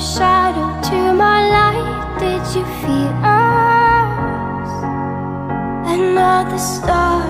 [0.00, 2.18] shadow to my light.
[2.18, 4.70] Did you feel us?
[5.86, 7.22] Another star,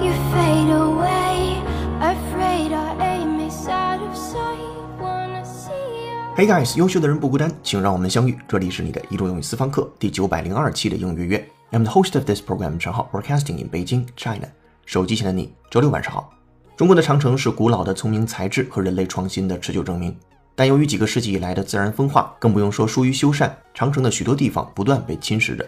[0.00, 1.62] you fade away.
[2.00, 4.58] Afraid our aim is out of sight.
[4.98, 6.34] Wanna see you.
[6.36, 8.38] Hey guys，优秀的人不孤单，请让我们相遇。
[8.48, 11.48] 这里是你的一周英语私房课第九百零二期的英语约约。
[11.72, 14.48] I'm the host of this program，陈浩，broadcasting in Beijing, China。
[14.86, 16.30] 手机前的你，周六晚上好。
[16.76, 20.16] 中国的长城是古老的聪明才智和人类创新的持久证明，
[20.56, 25.64] 但由于几个世纪以来的自然风化，更不用说疏于修缮，长城的许多地方不断被侵蚀着。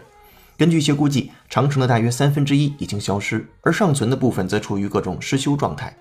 [0.57, 5.95] 根据一些估计，长城的大约三分之一已经消失，而尚存的部分则处于各种失修状态。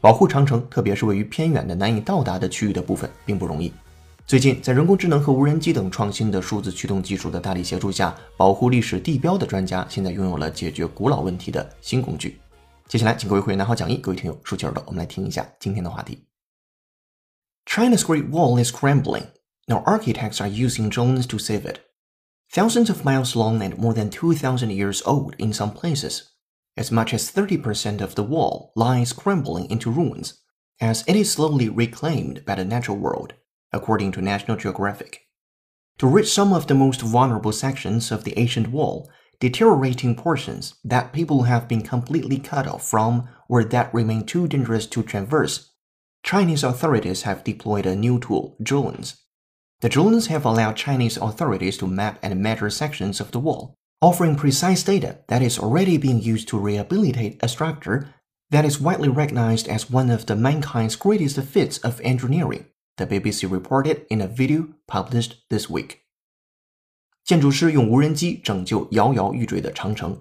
[0.00, 3.72] 保护长城，特别是位于偏远的难以到达的区域的部分，并不容易。
[4.26, 12.38] 最近，在人工智能和无人机等创新的数字驱动技术的大力协助下，保护历史地标的专家现在拥有了解决古老问题的新工具。
[12.86, 16.33] 接下来，请各位会员拿好讲义，各位听友竖起耳朵，我们来听一下今天的话题。
[17.66, 19.28] China's Great Wall is crumbling.
[19.68, 21.84] Now architects are using drones to save it.
[22.52, 26.30] Thousands of miles long and more than 2,000 years old in some places.
[26.76, 30.40] As much as 30% of the wall lies crumbling into ruins,
[30.80, 33.34] as it is slowly reclaimed by the natural world,
[33.72, 35.22] according to National Geographic.
[35.98, 41.12] To reach some of the most vulnerable sections of the ancient wall, deteriorating portions that
[41.12, 45.73] people have been completely cut off from or that remain too dangerous to traverse,
[46.23, 49.15] Chinese authorities have deployed a new tool, drones.
[49.81, 54.35] The drones have allowed Chinese authorities to map and measure sections of the wall, offering
[54.35, 58.13] precise data that is already being used to rehabilitate a structure
[58.51, 62.65] that is widely recognized as one of the mankind's greatest feats of engineering,
[62.97, 66.05] the BBC reported in a video published this week.
[67.23, 70.19] 建筑师用无人机拯救摇摇欲坠的长城。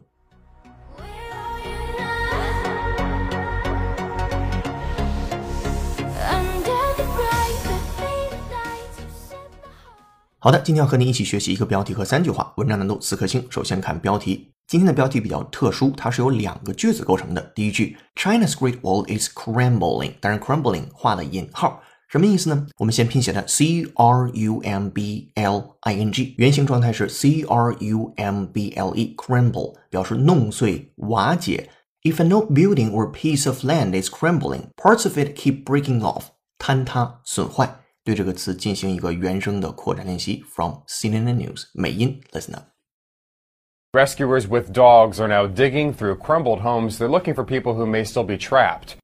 [10.44, 13.48] 好的，今天要和您一起学习一个标题和三句话，文章难度四颗星。
[13.50, 17.42] 首先看标题，今天的标题比较特殊，它是由两个句子构成的。
[17.56, 21.82] 第一句，China's Great Wall is crumbling，当然 crumbling 画了引号。
[22.10, 22.68] 什么意思呢？
[22.78, 29.76] 我们先拼写它，c r u m b l i n g，原型状态是 c r u m b l e，crumble
[29.90, 31.70] 表示弄碎、瓦解。
[32.02, 36.24] If a no building or piece of land is crumbling, parts of it keep breaking off，
[36.60, 37.80] 坍塌、损坏。
[38.05, 40.45] 对这个词进行一个原声的扩展练习。
[40.55, 46.99] From CNN News，美音，listen up。Rescuers with dogs are now digging through crumbled homes.
[46.99, 48.97] They're looking for people who may still be trapped.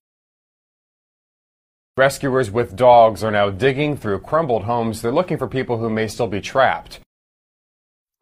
[1.96, 5.00] Rescuers with dogs are now digging through crumbled homes.
[5.00, 7.00] They're looking for people who may still be trapped.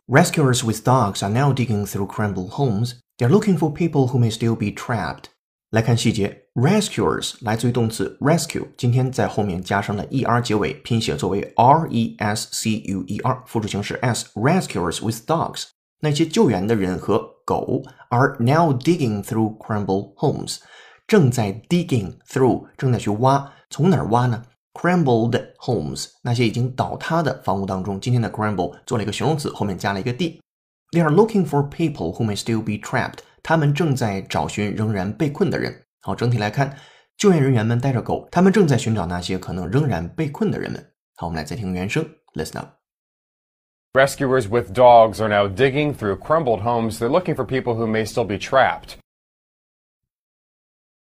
[0.06, 3.00] Rescuers with dogs are now digging through crumbled homes.
[3.18, 5.30] They're looking for people who may still be trapped.
[5.70, 15.68] 来看细节，rescuers 来自于动词 rescue，今天在后面加上了 er 结尾，拼写作为 r e s c u e r，复数形式 s。rescuers with dogs，
[16.00, 20.58] 那些救援的人和狗 are now digging through crumbled homes，
[21.06, 23.50] 正在 digging through，正在去挖。
[23.70, 24.42] 从哪儿挖呢？
[24.74, 33.20] Crumbled homes，那些已经倒塌的房屋当中，今天的 crumble 做了一个形容词，后面加了一个 d。They are looking for people who may still be trapped。
[33.46, 35.84] 他们正在找寻仍然被困的人。
[36.00, 36.76] 好，整体来看，
[37.16, 40.92] 救援人员们带着狗，他们正在寻找那些可能仍然被困的人们。
[41.16, 46.98] 好，我们来再听原声，Listen up。Rescuers with dogs are now digging through crumbled homes.
[46.98, 48.96] They're looking for people who may still be trapped.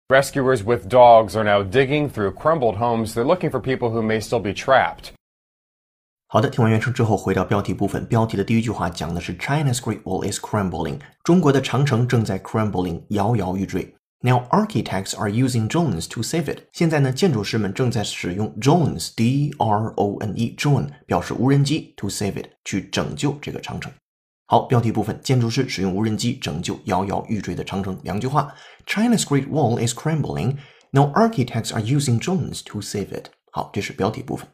[0.09, 3.13] Rescuers with dogs are now digging through crumbled homes.
[3.13, 5.11] They're looking for people who may still be trapped.
[6.33, 8.05] 好的，听完原声之后，回到标题部分。
[8.05, 13.95] 标题的第一句话讲的是 China's Great Wall is crumbling，中国的长城正在 crumbling，摇摇欲坠。
[14.21, 16.59] Now architects are using drones to save it。
[16.73, 23.91] 现在呢，建筑师们正在使用 drones，d r o n e，drone 表示无人机 to save it，去拯救这个长城。
[24.45, 27.97] 好，标题部分，建筑师使用无人机拯救摇摇欲坠的长城。
[28.03, 28.53] 两句话，
[28.85, 30.57] China's Great Wall is crumbling.
[30.91, 33.27] Now architects are using drones to save it.
[33.51, 34.47] 好，这是标题部分。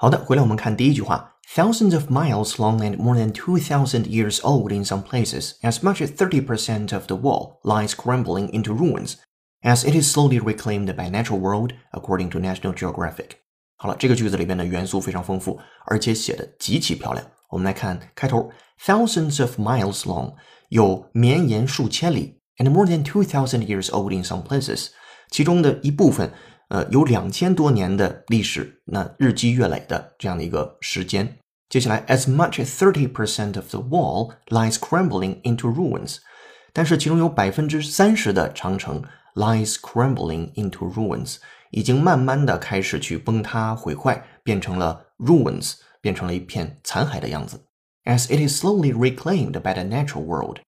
[0.00, 1.32] 好的，回来我们看第一句话。
[1.54, 6.10] Thousands of miles long and more than 2,000 years old in some places, as much as
[6.14, 9.14] 30% of the wall lies crumbling into ruins,
[9.62, 13.36] as it is slowly reclaimed by natural world, according to National Geographic。
[13.76, 17.24] 好了，这个句子里面的元素非常丰富，而且写的极其漂亮。
[17.50, 18.50] 我们来看开头，
[18.84, 20.34] thousands of miles long，
[20.70, 24.88] 有绵延数千里，and more than two thousand years old in some places，
[25.30, 26.32] 其中的一部分，
[26.71, 31.37] 呃，有两千多年的历史，那日积月累的这样的一个时间。
[31.67, 36.19] 接下来，as much as thirty percent of the wall lies crumbling into ruins。
[36.71, 39.03] 但是其中有百分之三十的长城
[39.35, 41.39] lies crumbling into ruins，
[41.71, 47.65] 已经慢慢的开始去崩塌毁坏，变成了 ruins，变成了一片残骸的样子。
[48.05, 50.59] As it is slowly reclaimed by the natural world，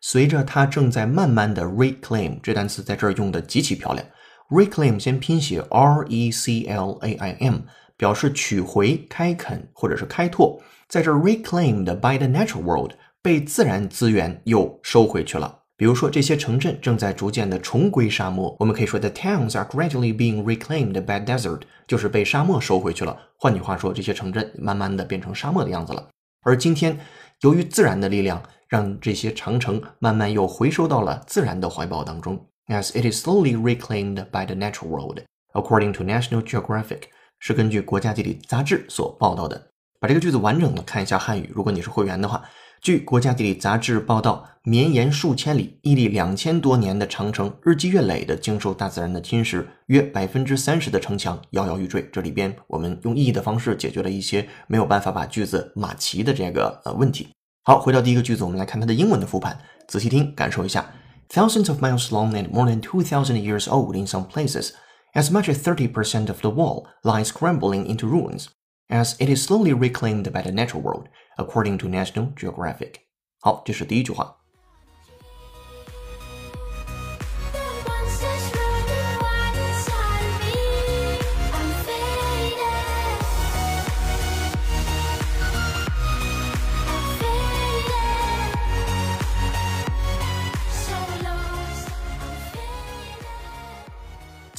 [0.00, 4.04] 随着它正在慢慢的 reclaim，这单词在这儿用的极其漂亮。
[4.50, 7.60] Reclaim 先拼写 r e c l a i m，
[7.96, 10.60] 表示取回、开垦或者是开拓。
[10.88, 12.92] 在这 reclaimed by the natural world，
[13.22, 15.60] 被自然资源又收回去了。
[15.76, 18.54] 比如说，这些城镇正在逐渐的重归沙漠。
[18.60, 23.18] 我们可以说，the towns are gradually being reclaimed by desert，就是被沙漠收回去了。
[23.38, 26.08] 换句话说，这些城镇慢慢的变成沙漠的样子了。
[26.42, 27.00] 而今天，
[27.40, 32.46] 由于自然的力量，让这些长城慢慢又回收到了自然的怀抱当中。
[32.66, 35.20] As it is slowly reclaimed by the natural world,
[35.52, 37.02] according to National Geographic，
[37.38, 39.70] 是根据国家地理杂志所报道的。
[40.00, 41.50] 把这个句子完整的看一下汉语。
[41.54, 42.42] 如果你是会员的话，
[42.80, 52.08] 据国家地理杂志报道，绵延数千里、屹立两千多年的长城，日积月累的经受大自然的侵蚀，约百分之三十的城墙摇摇欲坠。
[52.10, 57.28] 这里边我们用意义的方式解决了一些没有办法把句子码齐的这个呃问题。
[57.64, 60.90] 好，回到第一个句子，我们来看它的英文的复盘，仔细听，感受一下。
[61.29, 64.73] Thousands of miles long and more than two thousand years old in some places,
[65.13, 68.49] as much as thirty percent of the wall lies crumbling into ruins.
[68.89, 71.07] as it is slowly reclaimed by the natural world,
[71.37, 73.01] according to National Geographic.
[73.41, 74.37] 好，这是第一句话。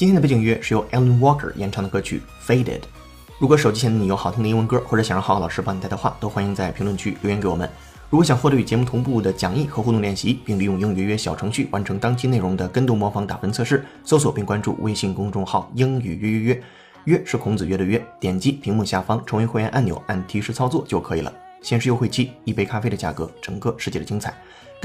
[0.06, 2.63] 今天的背景音乐是由 Alan Walker 演唱的歌曲《Faded》。
[3.40, 7.68] 如果手机前的你有好听的英文歌，或者想让浩浩老师帮你带的话，都欢迎在评论区留言给我们。
[8.12, 16.63] 如果想获得与节目同步的讲义和互动练习，并利用英语约约小程序完成当期内容的跟读模仿打分测试，搜索并关注微信公众号“英语约约约”，
[17.06, 18.00] 约是孔子约的约。
[18.19, 21.34] 点击屏幕下方成为会员按钮，按提示操作就可以了。
[21.63, 24.31] 限时优惠期，一杯咖啡的价格，整个世界的精彩。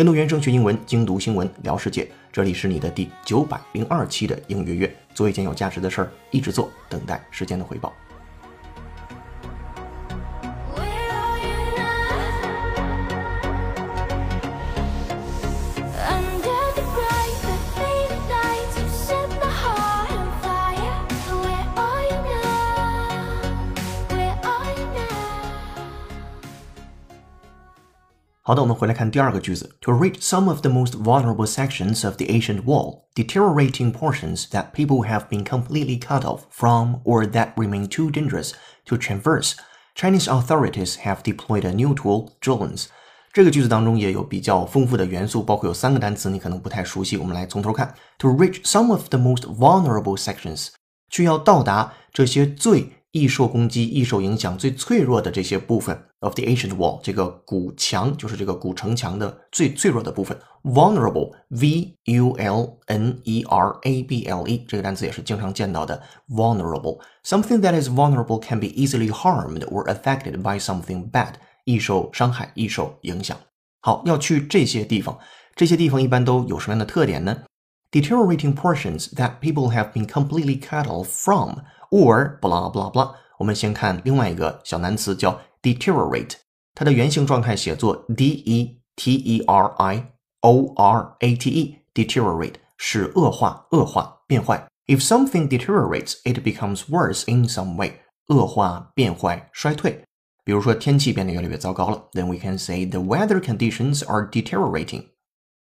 [0.01, 2.09] 跟读原声学英文，精读新闻聊世界。
[2.33, 7.93] 这里是你的第九百零二期的英语月，做一件有价值的事儿，一直做，等待时间的回报。
[28.50, 29.76] 好的，我们回来看第二个句子。
[29.82, 35.08] To reach some of the most vulnerable sections of the ancient wall, deteriorating portions that people
[35.10, 38.52] have been completely cut off from or that remain too dangerous
[38.86, 39.54] to traverse,
[39.96, 42.86] Chinese authorities have deployed a new tool, drones.
[43.34, 47.96] 这个句子当中也有比较丰富的元素，包括有三个单词你可能不太熟悉，我们来从头看。
[48.20, 50.68] To reach some of the most vulnerable sections，
[51.10, 60.39] 去要到达这些最 易受攻击、易受影响、最脆弱的这些部分 of the ancient wall，这个古墙就是这个古城墙的最脆弱的部分。
[60.63, 66.01] vulnerable，v u l n e r a b l e，这个单词也是经常见到的。
[66.29, 71.33] vulnerable，something that is vulnerable can be easily harmed or affected by something bad，
[71.65, 73.37] 易受伤害、易受影响。
[73.81, 75.19] 好，要去这些地方，
[75.57, 77.39] 这些地方一般都有什么样的特点呢
[77.92, 83.16] ？deteriorating portions that people have been completely cut off from。or blah blah blah。
[83.38, 86.34] 我们先看另外一个小单词叫 deteriorate，
[86.74, 94.68] 它的原型状态写作 d e t e r i o r a t e，deteriorate 是恶化、恶化、变坏。
[94.88, 98.02] If something deteriorates, it becomes worse in some way。
[98.28, 100.04] 恶化、变坏、衰退。
[100.44, 105.06] 比如说天气变得越来越糟糕了，then we can say the weather conditions are deteriorating。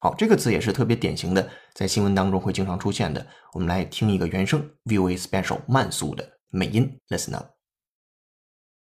[0.01, 3.27] 好，这个词也是特别典型的，在新闻当中会经常出现的。
[3.55, 7.53] 我们来听一个原声 VOA Special 慢速的美音，Listen up.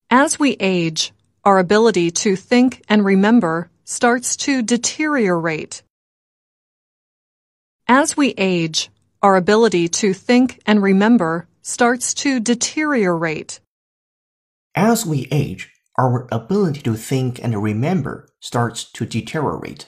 [0.08, 1.10] As we age,
[1.44, 5.82] our ability to think and remember starts to deteriorate.
[7.86, 13.60] As we age, our ability to think and remember starts to deteriorate.
[14.74, 19.88] As we age, our ability to think and remember starts to deteriorate.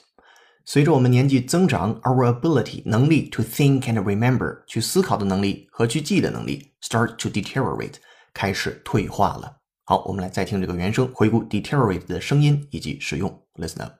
[0.66, 7.96] 随着我们年纪增长，our ability 能力 to think and remember 去思考的能力和去记的能力 start to deteriorate
[8.34, 9.58] 开始退化了。
[9.84, 13.44] 好，我们来再听这个原声，回顾 deteriorate 的声音以及使用。
[13.56, 13.96] Listen up.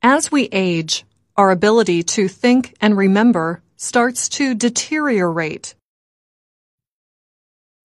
[0.00, 1.02] As we age,
[1.34, 5.72] our ability to think and remember starts to deteriorate.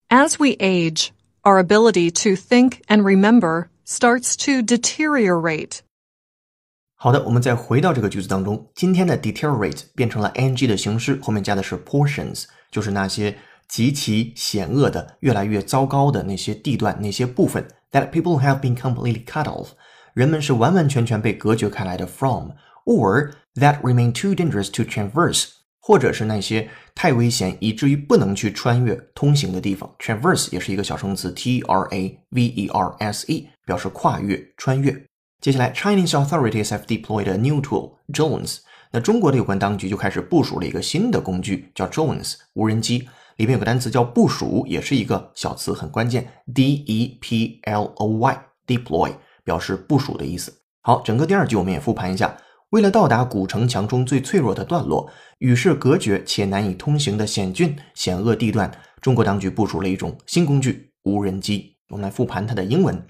[0.09, 1.11] As we age,
[1.43, 5.81] our ability to think and remember starts to deteriorate.
[7.00, 13.36] 好的，我们再回到这个句子当中，今天的 deteriorate 变成了 ing 的形式，后面加的是 portions，就是那些
[13.68, 17.64] 极其险恶的、越来越糟糕的那些地段、那些部分。
[17.92, 19.68] That people have been completely cut off，
[20.12, 25.50] 人们是完完全全被隔绝开来的 from，or that remain too dangerous to traverse，
[25.80, 29.88] 或者是那些太危险以至于不能去穿越通行的地方。
[30.00, 35.00] traverse 也是一个小生词，t r a v e r s e，表示跨越、穿越。
[35.40, 38.58] 接下来，Chinese authorities have deployed a new tool, drones。
[38.90, 43.08] 那中国的有关当局就开始部署了一个新的工具，叫 drones 无人机。
[43.36, 49.12] 里面有个单词叫部署，也是一个小词，很关键，d e p l o y，deploy
[49.44, 50.52] 表示部署的意思。
[50.82, 52.36] 好，整个第二句我们也复盘一下。
[52.70, 61.76] 为了到达古城墙中最脆弱的段落，与世隔绝且难以通行的险峻险恶地段，中国当局部署了一种新工具——无人机。
[61.90, 63.00] 我们来复盘它的英文。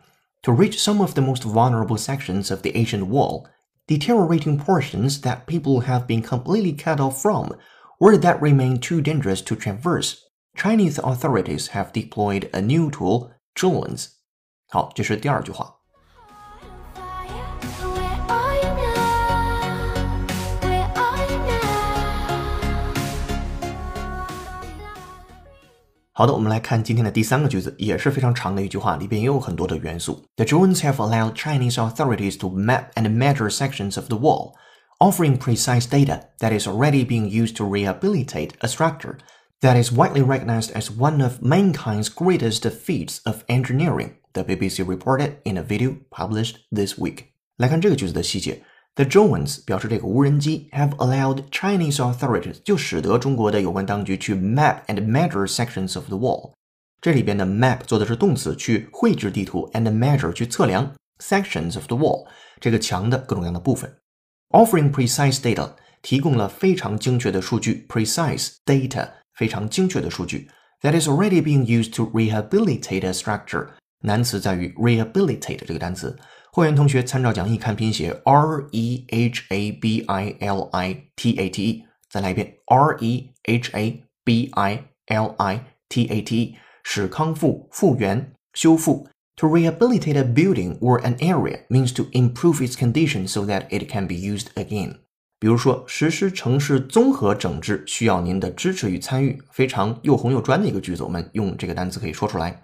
[0.44, 3.48] to reach some of the most vulnerable sections of the ancient wall,
[3.88, 7.56] deteriorating portions that people have been completely cut off from,
[8.00, 10.24] or that remain too dangerous to traverse.
[10.56, 14.10] Chinese authorities have deployed a new tool, drones.
[14.70, 15.77] 好，这是第二句话。
[26.18, 30.24] 好的，我们来看今天的第三个句子，也是非常长的一句话，里边也有很多的元素。
[30.36, 34.54] The drones have allowed Chinese authorities to map and measure sections of the wall,
[35.00, 39.18] offering precise data that is already being used to rehabilitate a structure
[39.62, 44.18] that is widely recognized as one of mankind's greatest feats of engineering.
[44.34, 47.26] The BBC reported in a video published this week.
[47.58, 48.62] 来看这个句子的细节。
[48.98, 56.52] The drones 表示这个无人机 have allowed Chinese authorities 就使得中国的有关当局去 map and measure sections of the wall。
[57.02, 62.28] 这里边的 map 做的是动词，去绘制地图，and measure 去测量 sections of the wall
[62.60, 63.98] 这个墙的各种各样的部分。
[64.50, 65.72] Offering precise data
[66.04, 70.50] 提供了非常精确的数据，precise data 非常精确的数据。
[70.82, 73.70] That is already being used to rehabilitate a structure。
[74.02, 76.16] 难词在于 rehabilitate 这个单词。
[76.53, 84.03] 会员同学参照讲义看拼写，r e h a b i l i t a t e，再来一遍，r e h a
[84.25, 89.07] b i l i t a t e，使康复、复原、修复。
[89.37, 94.09] To rehabilitate a building or an area means to improve its condition so that it can
[94.09, 94.97] be used again。
[95.39, 102.61] 比如说，实施城市综合整治需要您的支持与参与，非常又红又专的一个句子，我们用这个单词可以说出来。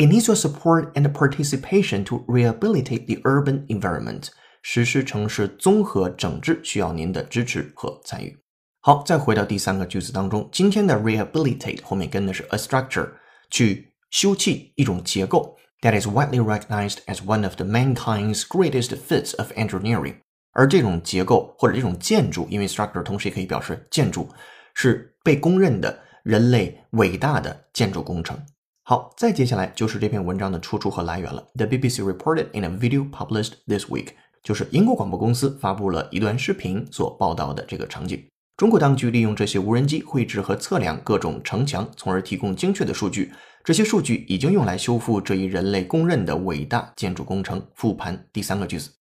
[0.00, 4.28] It needs your support and participation to rehabilitate the urban environment。
[4.62, 8.38] 实施城市综合整治需要您的支持和参与。
[8.80, 13.08] 好，再回到第三个句子当中，今天的 rehabilitate 后面跟的是 a structure，
[13.50, 20.14] 去修葺一种结构 that is widely recognized as one of the mankind's greatest feats of engineering。
[20.52, 24.28] 而这种结构或者这种建筑，因为 structure 同时也可以表示建筑，
[24.74, 28.40] 是被公认的人类伟大的建筑工程。
[28.88, 31.46] 好，再接下来就是这篇文章的出处和来源了。
[31.56, 38.24] The BBC reported in a video published this week，就是英国广播公司发布了一段视频所报道的这个场景。
[38.56, 43.30] 中国当局利用这些无人机绘制和测量各种城墙，从而提供精确的数据。
[43.62, 47.62] 这些数据已经用来修复这一人类公认的伟大建筑工程。
[47.74, 48.92] 复盘第三个句子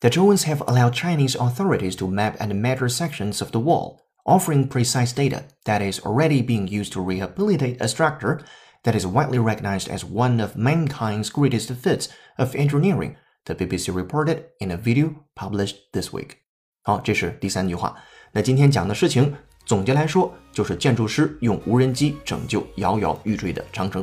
[0.00, 4.68] ：The drones have allowed Chinese authorities to map and measure sections of the wall, offering
[4.68, 8.40] precise data that is already being used to rehabilitate a structure
[8.88, 14.44] that is widely recognized as one of mankind's greatest feats of engineering, the BBC reported
[14.60, 16.38] in a video published this week.
[16.82, 17.94] 好，这是第三句话。
[18.32, 19.34] 那今天讲的事情，
[19.66, 24.02] 总结来说，就是建筑师用无人机拯救摇摇欲坠的长城。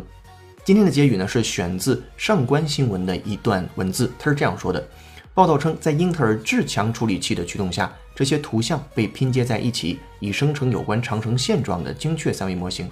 [0.64, 4.88] 今天的结语呢，是选自上官新闻的一段文字，他是这样说的：
[5.34, 12.88] 报道称，在英特尔至强处理器的驱动下，这些图像被拼接在一起，以生成有关长城现状的精确三维模型。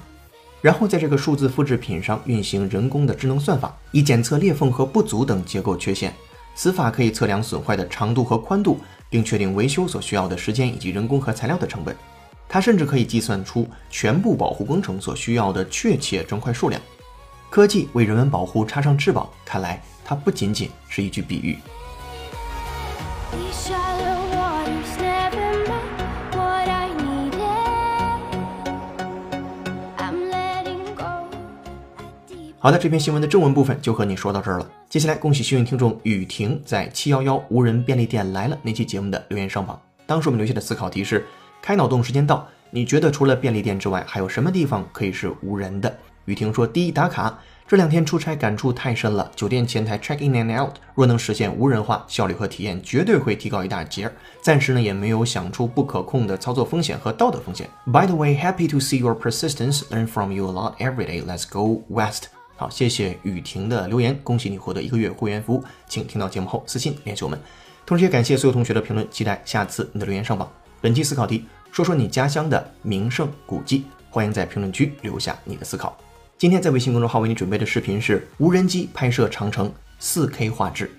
[0.63, 6.13] 然后在这个数字复制品上运行人工的智能算法，以检测裂缝和不足等结构缺陷。
[6.55, 8.79] 此法可以测量损坏的长度和宽度，
[9.10, 11.93] 并确定维修所需要的时间以及人工和材料的成本。
[12.48, 16.82] 它甚至可以计算出全部保护工程所需要的确切砖块数量。
[17.50, 21.58] 科技为人文保护插上翅膀，看来它不仅仅是一句比喻。
[32.63, 34.65] 好的，这篇新闻的正文部分就和你说到这儿了。
[34.88, 39.77] 接下来，恭喜幸运听众雨婷在七幺幺无人便利店来了那期节目的留言上榜。
[40.05, 41.25] 当时我们留下的思考题是：
[41.62, 45.93] 开脑洞时间到，你觉得除了便利店之外，还有什么地方可以是无人的？
[46.24, 54.10] 雨婷说：第一，打卡，这两天出差感触太深了，酒店前台 check in and out 若能实现无人化，效率和体验绝对会提高一大截。
[54.41, 57.70] 暂时呢也没有想出不可控的操作风险和道德风险。
[57.88, 61.22] By the way, happy to see your persistence, learn from you a lot every day.
[61.22, 62.27] Let's go west.
[62.63, 67.38] 好，谢谢雨婷的留言，恭喜你获得一个月会员服务，请听到节目后私信联系我们。
[67.86, 70.50] 同时也感谢所有同学的评论，期待下次你的留言上榜。
[70.79, 71.43] 本期思考题，
[71.74, 75.98] 说说你家乡的名胜古迹，欢迎在评论区留下你的思考。
[76.38, 80.89] 今天在微信公众号为你准备的视频是无人机拍摄长城 4K 画质。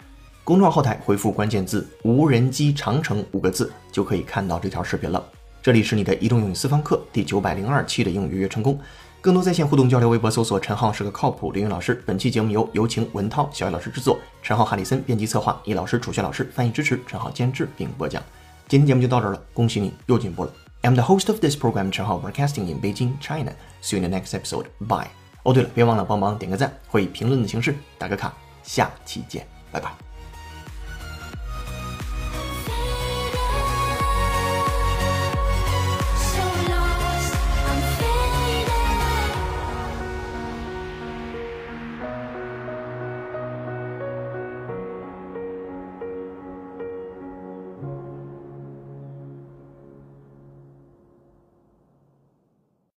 [0.45, 5.25] 公众号后台回复关键字“无人机长城”五个字，就可以看到这条视频了。
[5.63, 8.79] 这里是你的移动英语私房课第九百零二期的英语约成功。
[9.25, 11.95] 更多在线互动交流，微博搜索“陈浩是个靠谱的英语老师”。
[12.05, 18.23] 本期节目由有请文涛、小雨老师制作，陈浩、哈里森编辑策划，易老师、楚轩老师翻译支持，陈浩监制并播讲。
[18.69, 20.53] 今天节目就到这儿了，恭喜你又进步了。
[20.83, 23.53] I'm the host of this program, 陈浩 Broadcasting in Beijing, China.
[23.83, 24.67] See you in the next episode.
[24.87, 25.09] Bye.
[25.43, 28.31] 哦，对了，别忘了帮忙点个赞，或以评论的形式打个卡。
[28.63, 30.14] 下期见，拜拜。